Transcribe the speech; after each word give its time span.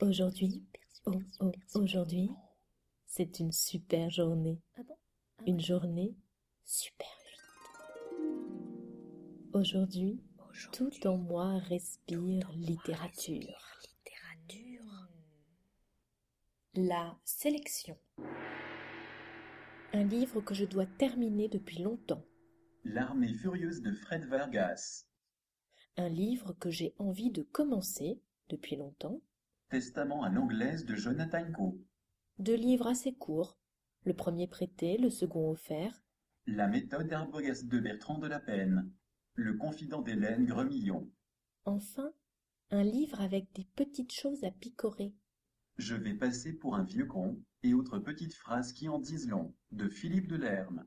Aujourd'hui, 0.00 0.64
oh, 1.06 1.20
oh, 1.40 1.52
aujourd'hui, 1.74 2.30
c'est 3.04 3.40
une 3.40 3.50
super 3.50 4.10
journée. 4.10 4.62
Une 5.44 5.60
journée 5.60 6.14
super 6.64 7.08
vite. 7.26 7.42
Aujourd'hui, 9.52 10.22
tout 10.72 11.04
en 11.08 11.16
moi 11.16 11.58
respire 11.58 12.48
littérature. 12.52 13.58
La 16.74 17.18
sélection. 17.24 17.98
Un 19.92 20.04
livre 20.04 20.40
que 20.40 20.54
je 20.54 20.64
dois 20.64 20.86
terminer 20.86 21.48
depuis 21.48 21.82
longtemps. 21.82 22.24
L'armée 22.84 23.34
furieuse 23.34 23.82
de 23.82 23.92
Fred 23.92 24.28
Vargas. 24.28 25.06
Un 25.96 26.08
livre 26.08 26.52
que 26.52 26.70
j'ai 26.70 26.94
envie 26.98 27.32
de 27.32 27.42
commencer 27.42 28.22
depuis 28.48 28.76
longtemps. 28.76 29.20
Testament 29.68 30.22
à 30.22 30.30
l'anglaise 30.30 30.86
de 30.86 30.94
Jonathan 30.94 31.52
Coe. 31.52 31.78
Deux 32.38 32.54
livres 32.54 32.86
assez 32.86 33.14
courts. 33.14 33.58
Le 34.04 34.14
premier 34.14 34.46
prêté, 34.46 34.96
le 34.96 35.10
second 35.10 35.50
offert. 35.50 36.02
La 36.46 36.68
méthode 36.68 37.12
Arbogast 37.12 37.66
de 37.68 37.78
Bertrand 37.78 38.18
de 38.18 38.26
la 38.26 38.40
Peine. 38.40 38.90
Le 39.34 39.54
confident 39.54 40.00
d'Hélène 40.00 40.46
Gremillon. 40.46 41.10
Enfin, 41.66 42.12
un 42.70 42.82
livre 42.82 43.20
avec 43.20 43.52
des 43.52 43.66
petites 43.76 44.12
choses 44.12 44.42
à 44.44 44.50
picorer. 44.50 45.14
Je 45.76 45.94
vais 45.94 46.14
passer 46.14 46.54
pour 46.54 46.74
un 46.74 46.84
vieux 46.84 47.06
con 47.06 47.38
et 47.62 47.74
autres 47.74 47.98
petites 47.98 48.34
phrases 48.34 48.72
qui 48.72 48.88
en 48.88 48.98
disent 48.98 49.28
long 49.28 49.54
de 49.72 49.88
Philippe 49.88 50.28
Delerme. 50.28 50.86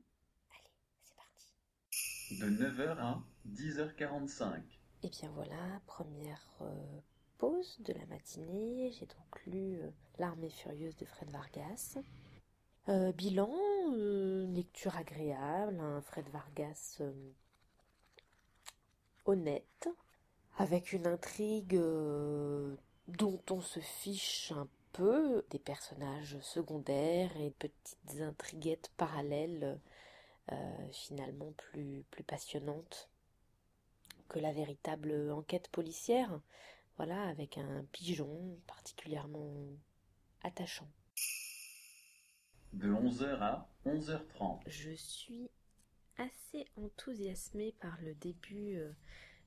Allez, 0.50 0.74
c'est 1.02 1.14
parti. 1.14 1.54
De 2.40 2.50
9h 2.50 2.98
à 2.98 3.22
10h45. 3.48 4.60
Et 5.04 5.08
bien 5.08 5.30
voilà, 5.34 5.80
première 5.86 6.50
euh, 6.62 7.00
de 7.42 7.92
la 7.92 8.06
matinée. 8.06 8.92
J'ai 8.92 9.06
donc 9.06 9.46
lu 9.46 9.74
euh, 9.80 9.90
L'armée 10.18 10.50
furieuse 10.50 10.96
de 10.96 11.04
Fred 11.04 11.28
Vargas. 11.30 11.98
Euh, 12.88 13.10
bilan, 13.10 13.50
euh, 13.94 14.46
lecture 14.46 14.96
agréable, 14.96 15.80
un 15.80 16.00
Fred 16.02 16.28
Vargas 16.28 17.02
honnête, 19.24 19.88
avec 20.56 20.92
une 20.92 21.06
intrigue 21.06 21.76
dont 23.08 23.40
on 23.50 23.60
se 23.60 23.80
fiche 23.80 24.52
un 24.52 24.68
peu, 24.92 25.44
des 25.50 25.58
personnages 25.58 26.38
secondaires 26.42 27.36
et 27.40 27.50
petites 27.50 28.20
intriguettes 28.20 28.90
parallèles 28.96 29.80
finalement 30.90 31.52
plus, 31.52 32.04
plus 32.10 32.24
passionnantes 32.24 33.08
que 34.28 34.40
la 34.40 34.52
véritable 34.52 35.30
enquête 35.30 35.68
policière, 35.68 36.40
voilà, 36.96 37.22
avec 37.28 37.58
un 37.58 37.84
pigeon 37.92 38.58
particulièrement 38.66 39.54
attachant. 40.42 40.88
De 42.72 42.88
11h 42.90 43.38
à 43.40 43.68
11h30. 43.86 44.60
Je 44.66 44.92
suis 44.92 45.50
assez 46.16 46.66
enthousiasmée 46.76 47.74
par 47.80 47.98
le 48.02 48.14
début 48.14 48.76
euh, 48.76 48.92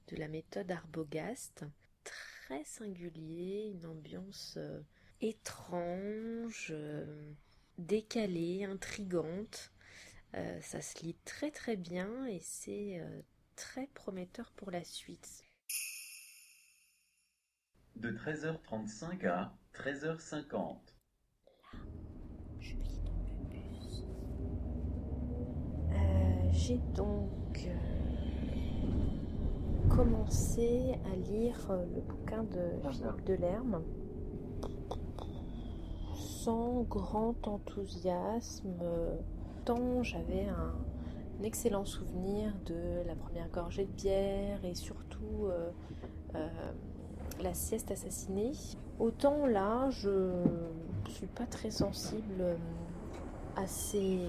de 0.08 0.16
la 0.16 0.28
méthode 0.28 0.72
Arbogast. 0.72 1.66
Très 2.04 2.64
singulier, 2.64 3.72
une 3.74 3.86
ambiance 3.88 4.56
euh, 4.58 4.82
étrange, 5.22 6.68
euh, 6.72 7.34
décalée, 7.78 8.64
intrigante. 8.66 9.72
Euh, 10.36 10.62
ça 10.62 10.82
se 10.82 11.02
lit 11.02 11.16
très 11.26 11.52
très 11.52 11.78
bien 11.78 12.26
et 12.26 12.40
c'est 12.42 13.00
euh, 13.00 13.22
très 13.56 13.88
prometteur 13.88 14.52
pour 14.52 14.72
la 14.72 14.84
suite. 14.84 15.46
De 17.96 18.12
13h35 18.12 19.26
à 19.28 19.54
13h50. 19.74 20.76
Je 22.60 22.76
lis 22.76 23.02
dans 23.06 23.18
le 23.26 23.46
bus. 23.50 24.06
Euh, 25.92 26.50
J'ai 26.52 26.80
donc 26.94 27.68
euh, 27.68 27.78
commencé 29.90 30.96
à 31.12 31.16
lire 31.16 31.58
euh, 31.72 31.86
le 31.96 32.02
bouquin 32.02 32.44
de 32.44 32.72
Philippe 32.92 33.24
Delerme 33.26 33.82
sans 36.14 36.84
grand 36.84 37.48
enthousiasme, 37.48 38.80
tant 39.66 40.04
j'avais 40.04 40.46
un, 40.48 40.76
un 41.40 41.44
excellent 41.44 41.86
souvenir 41.86 42.54
de 42.66 43.02
la 43.08 43.16
première 43.16 43.50
gorgée 43.50 43.86
de 43.86 43.92
bière 43.92 44.64
et 44.64 44.76
surtout 44.76 45.46
euh, 45.48 45.72
euh, 46.36 46.72
la 47.42 47.54
sieste 47.54 47.92
assassinée. 47.92 48.54
Autant 49.00 49.46
là, 49.46 49.90
je 49.92 50.32
suis 51.10 51.28
pas 51.28 51.46
très 51.46 51.72
sensible 51.72 52.42
euh, 52.42 52.56
à 53.56 53.68
ces 53.68 54.20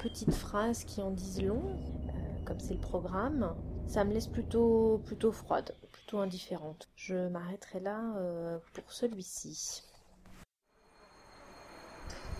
petites 0.00 0.34
phrases 0.34 0.84
qui 0.84 1.00
en 1.02 1.10
disent 1.10 1.42
long, 1.42 1.62
euh, 1.62 2.44
comme 2.44 2.60
c'est 2.60 2.74
le 2.74 2.80
programme. 2.80 3.54
Ça 3.86 4.04
me 4.04 4.12
laisse 4.12 4.26
plutôt, 4.26 5.00
plutôt 5.04 5.32
froide, 5.32 5.74
plutôt 5.92 6.18
indifférente. 6.18 6.88
Je 6.96 7.28
m'arrêterai 7.28 7.80
là 7.80 8.00
euh, 8.16 8.58
pour 8.72 8.92
celui-ci. 8.92 9.82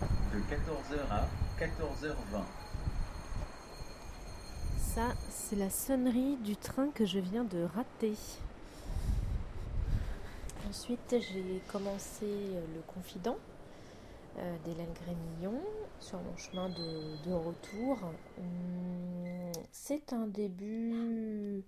De 0.01 0.39
14h 0.39 1.11
à 1.11 1.29
14h20. 1.61 2.43
Ça, 4.79 5.09
c'est 5.31 5.57
la 5.57 5.71
sonnerie 5.71 6.37
du 6.39 6.57
train 6.57 6.89
que 6.91 7.07
je 7.07 7.19
viens 7.19 7.45
de 7.45 7.65
rater. 7.75 8.15
Ensuite, 10.69 11.17
j'ai 11.21 11.61
commencé 11.71 12.25
euh, 12.25 12.61
Le 12.75 12.83
Confident 12.87 13.37
euh, 14.39 14.57
d'Hélène 14.65 14.93
Grémillon 15.05 15.61
sur 15.99 16.19
mon 16.19 16.37
chemin 16.37 16.69
de, 16.69 17.33
retour. 17.33 17.99
Hum, 18.39 19.53
C'est 19.73 20.13
un 20.13 20.27
début 20.27 21.65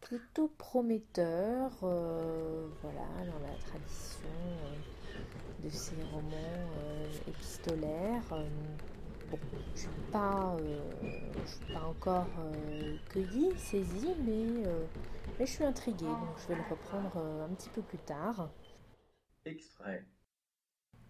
plutôt 0.00 0.48
prometteur, 0.56 1.72
euh, 1.82 2.68
voilà, 2.82 3.30
dans 3.30 3.40
la 3.40 3.54
tradition 3.66 4.28
de 5.64 5.68
ces 5.68 5.96
romans 6.12 6.70
épistolaires. 7.28 8.32
Euh, 8.32 8.46
Bon, 9.28 9.38
je 9.74 9.80
je 9.80 9.80
suis 9.80 11.72
pas 11.72 11.82
encore 11.84 12.28
cueillie, 13.10 13.50
saisie, 13.56 14.14
mais, 14.24 14.62
mais 15.38 15.46
je 15.46 15.52
suis 15.52 15.64
intriguée, 15.64 16.06
donc 16.06 16.38
je 16.38 16.48
vais 16.48 16.56
le 16.56 16.62
reprendre 16.70 17.16
euh, 17.16 17.44
un 17.44 17.54
petit 17.54 17.68
peu 17.70 17.82
plus 17.82 17.98
tard. 17.98 18.50
Extrait. 19.44 20.04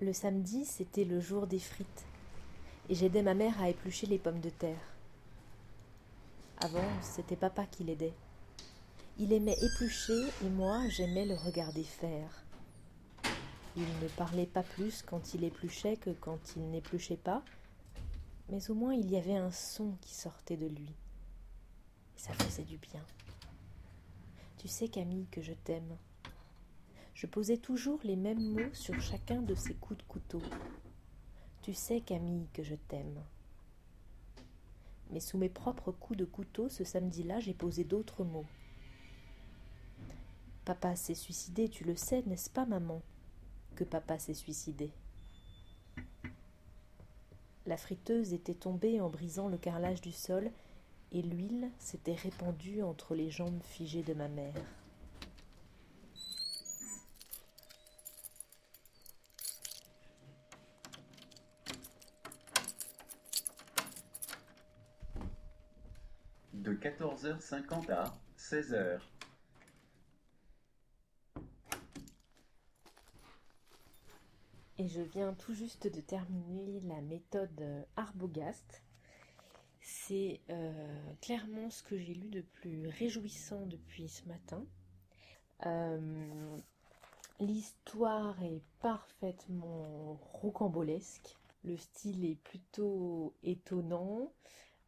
Le 0.01 0.13
samedi, 0.13 0.65
c'était 0.65 1.05
le 1.05 1.21
jour 1.21 1.47
des 1.47 1.59
frites, 1.59 2.07
et 2.89 2.95
j'aidais 2.95 3.23
ma 3.23 3.35
mère 3.35 3.61
à 3.61 3.71
éplucher 3.71 4.07
les 4.07 4.19
pommes 4.19 4.41
de 4.41 4.51
terre. 4.51 4.95
Avant, 6.59 6.89
c'était 7.01 7.37
papa 7.37 7.67
qui 7.67 7.85
l'aidait. 7.85 8.15
Il 9.19 9.33
aimait 9.33 9.57
éplucher, 9.63 10.29
et 10.45 10.49
moi, 10.49 10.83
j'aimais 10.89 11.25
le 11.25 11.35
regarder 11.35 11.85
faire. 11.85 12.45
Il 13.77 13.87
ne 14.03 14.09
parlait 14.09 14.47
pas 14.47 14.63
plus 14.63 15.03
quand 15.03 15.35
il 15.35 15.45
épluchait 15.45 15.97
que 15.97 16.11
quand 16.11 16.57
il 16.57 16.71
n'épluchait 16.71 17.19
pas, 17.19 17.43
mais 18.49 18.71
au 18.71 18.75
moins 18.75 18.95
il 18.95 19.11
y 19.11 19.17
avait 19.17 19.37
un 19.37 19.51
son 19.51 19.97
qui 20.01 20.15
sortait 20.15 20.57
de 20.57 20.67
lui. 20.67 20.95
Et 22.17 22.19
ça 22.19 22.33
faisait 22.33 22.65
du 22.65 22.79
bien. 22.79 23.05
Tu 24.67 24.73
sais, 24.73 24.89
Camille, 24.89 25.29
que 25.31 25.41
je 25.41 25.53
t'aime. 25.53 25.97
Je 27.15 27.29
posais 27.29 27.57
toujours 27.57 28.01
les 28.03 28.17
mêmes 28.17 28.43
mots 28.43 28.73
sur 28.73 29.01
chacun 29.01 29.41
de 29.41 29.55
ces 29.55 29.75
coups 29.75 30.01
de 30.01 30.03
couteau. 30.09 30.43
Tu 31.63 31.73
sais, 31.73 32.01
Camille, 32.01 32.49
que 32.53 32.65
je 32.65 32.75
t'aime. 32.75 33.23
Mais 35.13 35.21
sous 35.21 35.39
mes 35.39 35.49
propres 35.49 35.93
coups 35.93 36.19
de 36.19 36.25
couteau, 36.25 36.69
ce 36.69 36.83
samedi-là, 36.83 37.39
j'ai 37.39 37.55
posé 37.55 37.85
d'autres 37.85 38.25
mots. 38.25 38.45
Papa 40.65 40.97
s'est 40.97 41.15
suicidé, 41.15 41.69
tu 41.69 41.85
le 41.85 41.95
sais, 41.95 42.25
n'est-ce 42.27 42.51
pas, 42.51 42.67
maman 42.67 43.03
Que 43.77 43.85
papa 43.85 44.19
s'est 44.19 44.35
suicidé? 44.35 44.91
La 47.67 47.77
friteuse 47.77 48.33
était 48.33 48.55
tombée 48.55 49.01
en 49.01 49.11
brisant 49.11 49.47
le 49.47 49.59
carrelage 49.59 50.01
du 50.01 50.11
sol 50.11 50.51
et 51.13 51.23
l'huile 51.23 51.71
s'était 51.79 52.15
répandue 52.15 52.83
entre 52.83 53.15
les 53.15 53.31
jambes 53.31 53.63
figées 53.63 54.03
de 54.03 54.15
ma 54.15 54.29
mère. 54.29 54.55
De 66.53 66.75
14h50 66.75 67.93
à 67.93 68.15
16h. 68.39 69.01
Et 74.79 74.89
je 74.89 75.01
viens 75.01 75.33
tout 75.33 75.55
juste 75.55 75.87
de 75.87 76.01
terminer 76.01 76.81
la 76.81 77.01
méthode 77.01 77.87
Arbogast. 77.97 78.83
C'est 79.89 80.41
euh, 80.51 81.13
clairement 81.21 81.71
ce 81.71 81.81
que 81.85 81.97
j'ai 81.97 82.15
lu 82.15 82.29
de 82.29 82.41
plus 82.41 82.89
réjouissant 82.89 83.67
depuis 83.67 84.09
ce 84.09 84.27
matin. 84.27 84.67
Euh, 85.65 86.59
L'histoire 87.39 88.43
est 88.43 88.63
parfaitement 88.81 90.19
rocambolesque. 90.33 91.37
Le 91.63 91.77
style 91.77 92.25
est 92.25 92.43
plutôt 92.43 93.33
étonnant. 93.45 94.33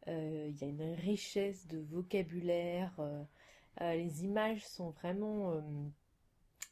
Euh, 0.09 0.47
il 0.49 0.59
y 0.59 0.65
a 0.65 0.67
une 0.67 0.95
richesse 0.95 1.65
de 1.67 1.79
vocabulaire. 1.79 2.91
Euh, 2.99 3.23
euh, 3.79 3.93
les 3.93 4.25
images 4.25 4.67
sont 4.67 4.89
vraiment 4.89 5.63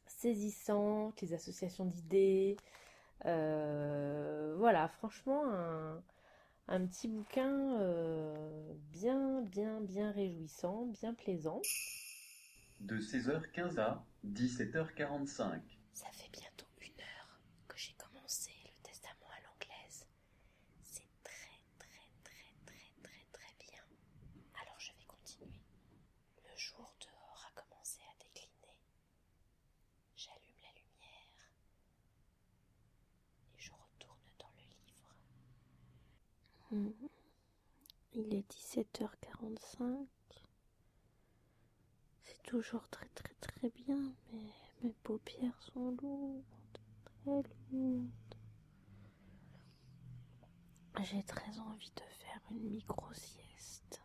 saisissantes, 0.06 1.22
les 1.22 1.34
associations 1.34 1.86
d'idées. 1.86 2.58
voilà, 3.24 4.90
franchement, 4.98 5.44
un 6.68 6.86
petit 6.86 7.08
bouquin 7.08 7.80
bien, 8.92 9.42
bien, 9.42 9.82
bien 9.82 10.12
réjouissant, 10.12 10.86
bien 10.88 11.14
plaisant. 11.14 11.62
De 12.82 13.00
16h15 13.00 13.80
à 13.80 14.06
17h45. 14.26 15.60
Ça 15.94 16.08
fait 16.12 16.30
bientôt 16.32 16.68
une 16.82 17.02
heure 17.02 17.40
que 17.68 17.78
j'ai 17.78 17.94
commencé 17.94 18.52
le 18.66 18.84
testament 18.84 19.30
à 19.32 19.42
l'anglaise. 19.42 20.06
C'est 20.84 21.08
très, 21.24 21.62
très, 21.80 21.88
très, 22.24 22.54
très, 22.66 22.92
très, 23.02 23.26
très 23.32 23.54
bien. 23.66 23.82
Alors 24.62 24.80
je 24.80 24.92
vais 24.92 25.06
continuer. 25.08 25.62
Le 26.44 26.58
jour 26.58 26.94
dehors 27.02 27.46
a 27.48 27.60
commencé 27.60 28.00
à 28.04 28.14
décliner. 28.24 28.78
J'allume 30.16 30.62
la 30.62 30.74
lumière 30.78 31.50
et 33.56 33.60
je 33.60 33.72
retourne 33.72 34.20
dans 34.38 34.52
Hmm. 36.78 36.92
Il 38.14 38.36
est 38.36 38.46
17h45 38.52 40.06
toujours 42.44 42.88
très 42.90 43.08
très 43.10 43.34
très 43.42 43.70
bien, 43.70 44.14
mais 44.32 44.54
mes 44.82 44.94
paupières 45.04 45.62
sont 45.62 45.92
lourdes, 46.02 46.44
très 47.04 47.44
lourdes. 47.72 48.08
J'ai 51.04 51.24
très 51.24 51.60
envie 51.60 51.92
de 51.96 52.02
faire 52.24 52.42
une 52.52 52.70
micro-sieste. 52.70 54.02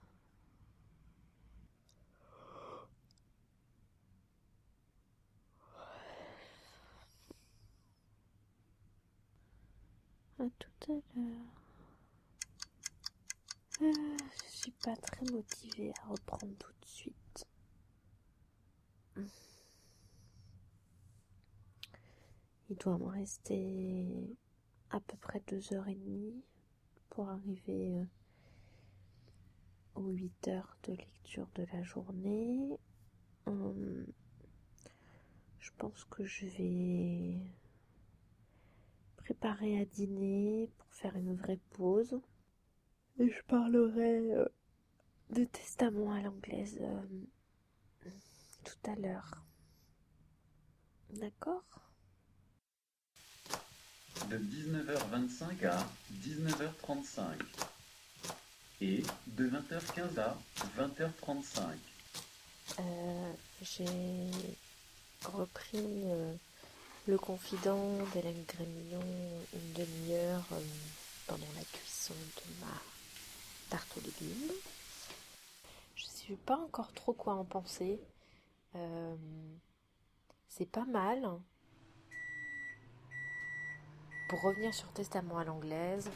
À 10.39 10.45
tout 10.59 10.93
à 10.93 10.97
l'heure. 11.17 11.62
Euh, 13.83 13.93
je 14.47 14.57
suis 14.57 14.71
pas 14.85 14.95
très 14.95 15.27
motivée 15.33 15.93
à 16.03 16.09
reprendre 16.09 16.55
tout 16.57 16.71
de 16.81 16.87
suite. 16.87 17.47
Il 22.71 22.77
doit 22.77 22.97
me 22.99 23.07
rester 23.07 24.37
à 24.91 25.01
peu 25.01 25.17
près 25.17 25.43
deux 25.49 25.73
heures 25.73 25.89
et 25.89 25.97
demie 25.97 26.45
pour 27.11 27.29
arriver 27.29 27.97
euh, 27.97 28.05
aux 29.97 30.11
huit 30.11 30.47
heures 30.47 30.77
de 30.85 30.93
lecture 30.93 31.49
de 31.57 31.67
la 31.73 31.83
journée. 31.83 32.79
Hum, 33.47 34.07
je 35.59 35.71
pense 35.77 36.05
que 36.05 36.25
je 36.25 36.47
vais 36.47 37.37
préparer 39.17 39.81
à 39.81 39.85
dîner 39.85 40.71
pour 40.79 40.95
faire 40.95 41.17
une 41.17 41.35
vraie 41.35 41.59
pause. 41.71 42.21
Et 43.19 43.29
je 43.29 43.43
parlerai 43.47 44.33
euh, 44.33 44.47
de 45.31 45.45
testament 45.45 46.13
à 46.13 46.23
l'anglaise 46.23 46.79
euh, 46.81 48.11
tout 48.65 48.91
à 48.91 48.95
l'heure. 48.97 49.31
D'accord? 51.11 51.63
De 54.31 54.39
19h25 54.39 55.67
à 55.67 55.87
19h35. 56.25 57.39
Et 58.81 59.03
de 59.27 59.51
20h15 59.51 60.19
à 60.19 60.39
20h35. 60.79 61.77
Euh, 62.79 63.33
j'ai 63.61 63.85
repris 65.25 66.05
le 67.07 67.19
confident 67.19 67.99
d'Hélène 68.15 68.45
Grémillon 68.49 69.05
une 69.53 69.73
demi-heure 69.75 70.49
pendant 71.27 71.47
la 71.57 71.65
cuisson 71.65 72.15
de 72.15 72.65
ma 72.65 72.73
Je 75.95 76.05
ne 76.07 76.11
sais 76.11 76.37
pas 76.45 76.57
encore 76.57 76.93
trop 76.93 77.13
quoi 77.13 77.35
en 77.35 77.45
penser. 77.45 78.01
Euh, 78.75 79.17
c'est 80.49 80.71
pas 80.71 80.85
mal. 80.85 81.27
Pour 84.29 84.43
revenir 84.43 84.73
sur 84.75 84.93
Testament 84.93 85.39
à 85.39 85.45
l'anglaise, 85.45 86.11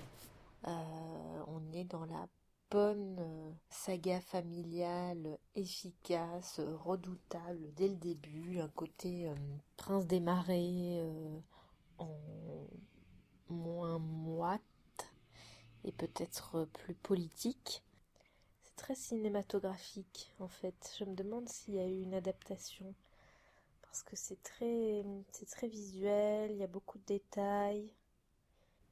euh, 0.66 1.42
on 1.48 1.72
est 1.72 1.84
dans 1.84 2.04
la 2.06 2.26
bonne 2.70 3.16
euh, 3.20 3.52
saga 3.68 4.20
familiale 4.20 5.38
efficace, 5.54 6.60
redoutable 6.84 7.72
dès 7.74 7.88
le 7.88 7.96
début, 7.96 8.60
un 8.60 8.68
côté 8.68 9.30
prince 9.76 10.06
des 10.06 10.20
marais 10.20 11.02
en 11.98 12.16
moins 13.48 13.98
moite 13.98 14.62
et 15.86 15.92
peut-être 15.92 16.66
plus 16.72 16.94
politique 16.94 17.82
très 18.76 18.94
cinématographique 18.94 20.32
en 20.38 20.48
fait. 20.48 20.94
Je 20.98 21.04
me 21.04 21.14
demande 21.14 21.48
s'il 21.48 21.74
y 21.74 21.80
a 21.80 21.86
eu 21.86 22.02
une 22.02 22.14
adaptation 22.14 22.94
parce 23.82 24.02
que 24.02 24.16
c'est 24.16 24.42
très 24.42 25.02
c'est 25.32 25.48
très 25.48 25.68
visuel, 25.68 26.52
il 26.52 26.58
y 26.58 26.62
a 26.62 26.68
beaucoup 26.68 26.98
de 26.98 27.06
détails. 27.06 27.90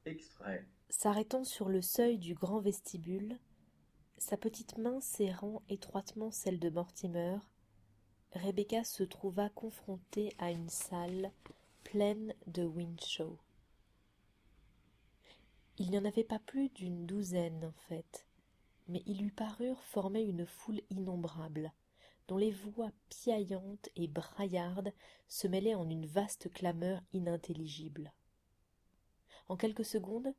Extrait. 0.05 0.65
S'arrêtant 0.89 1.43
sur 1.43 1.69
le 1.69 1.81
seuil 1.81 2.17
du 2.17 2.33
grand 2.33 2.59
vestibule, 2.59 3.37
sa 4.17 4.37
petite 4.37 4.77
main 4.77 4.99
serrant 5.01 5.61
étroitement 5.69 6.31
celle 6.31 6.59
de 6.59 6.69
Mortimer, 6.69 7.37
Rebecca 8.33 8.83
se 8.83 9.03
trouva 9.03 9.49
confrontée 9.49 10.33
à 10.39 10.51
une 10.51 10.69
salle 10.69 11.31
pleine 11.83 12.33
de 12.47 12.63
Windshaw. 12.63 13.37
Il 15.77 15.91
n'y 15.91 15.97
en 15.97 16.05
avait 16.05 16.23
pas 16.23 16.39
plus 16.39 16.69
d'une 16.69 17.05
douzaine 17.05 17.65
en 17.65 17.73
fait, 17.89 18.25
mais 18.87 19.03
ils 19.05 19.19
lui 19.19 19.31
parurent 19.31 19.83
former 19.83 20.21
une 20.21 20.45
foule 20.45 20.81
innombrable, 20.89 21.73
dont 22.29 22.37
les 22.37 22.51
voix 22.51 22.91
piaillantes 23.09 23.89
et 23.97 24.07
braillardes 24.07 24.93
se 25.27 25.47
mêlaient 25.47 25.75
en 25.75 25.89
une 25.89 26.05
vaste 26.05 26.49
clameur 26.53 27.01
inintelligible. 27.11 28.13
En 29.49 29.57
quelques 29.57 29.83
secondes, 29.83 30.33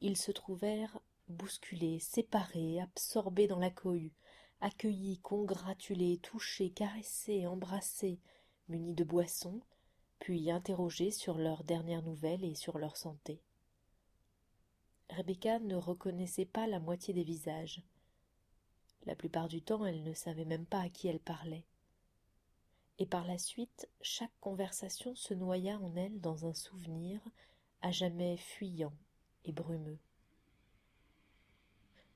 ils 0.00 0.16
se 0.16 0.32
trouvèrent 0.32 1.00
bousculés, 1.28 2.00
séparés, 2.00 2.80
absorbés 2.80 3.46
dans 3.46 3.60
la 3.60 3.70
cohue, 3.70 4.12
accueillis, 4.60 5.20
congratulés, 5.20 6.18
touchés, 6.18 6.70
caressés, 6.70 7.46
embrassés, 7.46 8.18
munis 8.68 8.94
de 8.94 9.04
boissons, 9.04 9.60
puis 10.18 10.50
interrogés 10.50 11.12
sur 11.12 11.38
leurs 11.38 11.62
dernières 11.62 12.02
nouvelles 12.02 12.44
et 12.44 12.56
sur 12.56 12.78
leur 12.78 12.96
santé. 12.96 13.40
Rebecca 15.10 15.58
ne 15.60 15.76
reconnaissait 15.76 16.46
pas 16.46 16.66
la 16.66 16.80
moitié 16.80 17.14
des 17.14 17.22
visages. 17.22 17.82
La 19.06 19.14
plupart 19.14 19.48
du 19.48 19.62
temps, 19.62 19.84
elle 19.84 20.02
ne 20.02 20.14
savait 20.14 20.44
même 20.44 20.66
pas 20.66 20.80
à 20.80 20.88
qui 20.88 21.08
elle 21.08 21.20
parlait. 21.20 21.66
Et 22.98 23.06
par 23.06 23.26
la 23.26 23.38
suite, 23.38 23.88
chaque 24.00 24.32
conversation 24.40 25.14
se 25.14 25.34
noya 25.34 25.78
en 25.78 25.94
elle 25.96 26.20
dans 26.20 26.46
un 26.46 26.54
souvenir 26.54 27.20
à 27.82 27.90
jamais 27.90 28.36
fuyant 28.36 28.94
et 29.44 29.52
brumeux. 29.52 29.98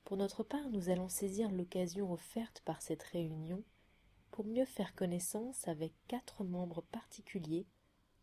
Pour 0.03 0.17
notre 0.17 0.43
part, 0.43 0.69
nous 0.69 0.89
allons 0.89 1.09
saisir 1.09 1.51
l'occasion 1.51 2.11
offerte 2.11 2.61
par 2.65 2.81
cette 2.81 3.03
réunion 3.03 3.63
pour 4.31 4.45
mieux 4.45 4.65
faire 4.65 4.95
connaissance 4.95 5.67
avec 5.67 5.93
quatre 6.07 6.43
membres 6.43 6.81
particuliers 6.81 7.67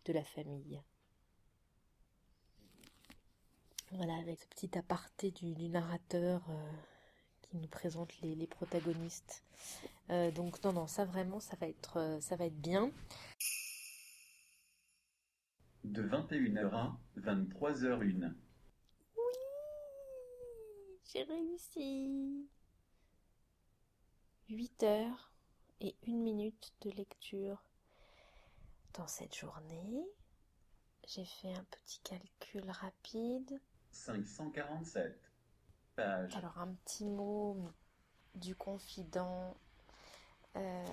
de 0.06 0.12
la 0.12 0.24
famille. 0.24 0.80
Voilà, 3.92 4.16
avec 4.16 4.40
ce 4.40 4.46
petit 4.48 4.76
aparté 4.76 5.30
du, 5.30 5.68
narrateur 5.68 6.42
euh, 6.50 6.72
qui 7.42 7.56
nous 7.56 7.68
présente 7.68 8.20
les, 8.20 8.46
protagonistes. 8.46 9.44
Euh, 10.10 10.30
donc 10.32 10.62
non, 10.64 10.72
non, 10.72 10.86
ça 10.86 11.04
vraiment, 11.04 11.40
ça 11.40 11.56
va 11.56 11.68
être, 11.68 11.98
euh, 11.98 12.20
ça 12.20 12.36
va 12.36 12.46
être 12.46 12.60
bien. 12.60 12.90
De 15.84 16.02
21h 16.02 16.74
à 16.74 16.98
23h01. 17.18 18.34
Oui, 19.16 19.22
j'ai 21.04 21.22
réussi. 21.22 22.48
8 24.48 24.82
heures 24.84 25.32
et 25.80 25.96
une 26.06 26.22
minute 26.22 26.72
de 26.82 26.90
lecture 26.90 27.62
dans 28.94 29.06
cette 29.06 29.36
journée. 29.36 30.06
J'ai 31.06 31.24
fait 31.24 31.52
un 31.52 31.64
petit 31.64 32.00
calcul 32.00 32.68
rapide. 32.68 33.60
547 33.96 35.18
pages. 35.94 36.36
Alors 36.36 36.58
un 36.58 36.74
petit 36.84 37.04
mot 37.04 37.70
du 38.34 38.54
confident. 38.54 39.56
Euh, 40.56 40.84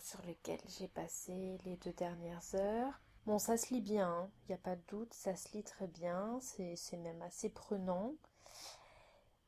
sur 0.00 0.22
lequel 0.26 0.60
j'ai 0.78 0.88
passé 0.88 1.58
les 1.64 1.76
deux 1.76 1.92
dernières 1.92 2.54
heures. 2.54 3.00
Bon, 3.26 3.38
ça 3.38 3.56
se 3.56 3.74
lit 3.74 3.80
bien, 3.80 4.30
il 4.44 4.52
n'y 4.52 4.54
a 4.54 4.58
pas 4.58 4.76
de 4.76 4.82
doute, 4.88 5.12
ça 5.12 5.34
se 5.34 5.52
lit 5.52 5.64
très 5.64 5.86
bien, 5.88 6.38
c'est 6.40 6.96
même 6.96 7.20
assez 7.22 7.50
prenant. 7.50 8.14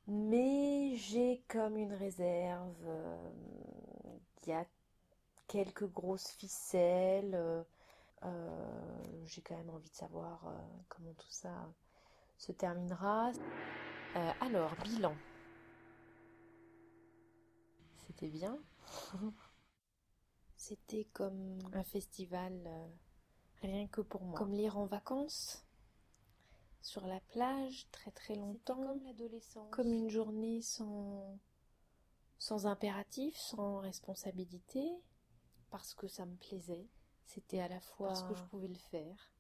Mais 0.07 0.97
j'ai 0.97 1.45
comme 1.49 1.77
une 1.77 1.93
réserve, 1.93 2.77
euh, 2.87 3.31
il 4.43 4.49
y 4.51 4.53
a 4.53 4.67
quelques 5.47 5.87
grosses 5.87 6.31
ficelles, 6.33 7.65
euh, 8.25 9.23
j'ai 9.25 9.43
quand 9.43 9.57
même 9.57 9.71
envie 9.71 9.91
de 9.91 9.95
savoir 9.95 10.53
comment 10.89 11.13
tout 11.15 11.31
ça 11.31 11.73
se 12.39 12.53
terminera. 12.53 13.33
alors, 14.41 14.75
bilan. 14.83 15.15
C'était 18.07 18.29
bien. 18.29 18.59
C'était 20.57 21.05
comme 21.13 21.59
un 21.73 21.85
festival 21.85 22.53
rien 23.61 23.87
que 23.89 24.01
pour 24.01 24.23
moi. 24.23 24.39
Comme 24.39 24.53
lire 24.53 24.79
en 24.79 24.87
vacances 24.87 25.65
sur 26.81 27.07
la 27.07 27.21
plage 27.21 27.87
très 27.91 28.11
très 28.11 28.35
longtemps. 28.35 28.83
Comme 28.83 29.03
l'adolescence. 29.05 29.71
Comme 29.71 29.93
une 29.93 30.09
journée 30.09 30.63
sans 30.63 31.39
sans 32.39 32.67
impératif, 32.67 33.37
sans 33.37 33.79
responsabilité, 33.81 34.89
parce 35.71 35.95
que 35.95 36.07
ça 36.07 36.25
me 36.25 36.37
plaisait. 36.37 36.89
C'était 37.25 37.61
à 37.61 37.69
la 37.69 37.81
fois 37.81 38.09
parce 38.09 38.23
que 38.23 38.35
je 38.35 38.45
pouvais 38.45 38.69
le 38.69 38.79
faire, 38.79 39.31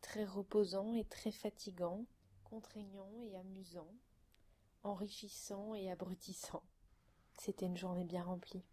très 0.00 0.24
reposant 0.24 0.94
et 0.94 1.04
très 1.04 1.32
fatigant, 1.32 2.06
contraignant 2.50 3.10
et 3.22 3.36
amusant, 3.36 3.92
enrichissant 4.82 5.74
et 5.74 5.90
abrutissant. 5.90 6.62
C'était 7.38 7.66
une 7.66 7.76
journée 7.76 8.04
bien 8.04 8.22
remplie. 8.22 8.64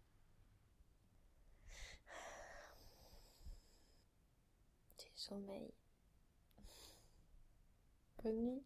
sommeil. 5.16 5.72
Bonne 8.22 8.42
nuit. 8.42 8.64